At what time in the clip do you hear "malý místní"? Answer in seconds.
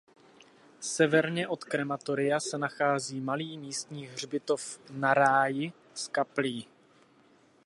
3.21-4.07